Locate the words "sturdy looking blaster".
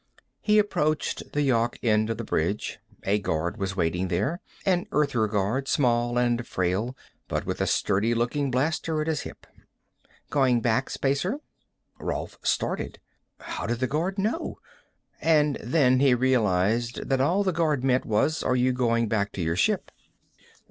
7.67-8.99